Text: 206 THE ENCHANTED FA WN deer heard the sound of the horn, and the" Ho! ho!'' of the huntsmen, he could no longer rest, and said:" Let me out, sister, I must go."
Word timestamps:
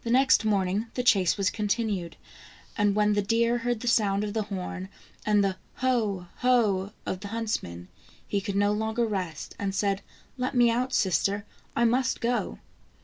206 0.03 0.37
THE 0.37 0.47
ENCHANTED 0.49 2.17
FA 2.75 2.83
WN 2.85 3.13
deer 3.27 3.57
heard 3.59 3.81
the 3.81 3.87
sound 3.87 4.23
of 4.23 4.33
the 4.33 4.41
horn, 4.41 4.89
and 5.27 5.43
the" 5.43 5.57
Ho! 5.83 6.25
ho!'' 6.37 6.91
of 7.05 7.19
the 7.19 7.27
huntsmen, 7.27 7.87
he 8.27 8.41
could 8.41 8.55
no 8.55 8.71
longer 8.71 9.05
rest, 9.05 9.53
and 9.59 9.75
said:" 9.75 10.01
Let 10.39 10.55
me 10.55 10.71
out, 10.71 10.91
sister, 10.91 11.45
I 11.75 11.85
must 11.85 12.19
go." 12.19 12.57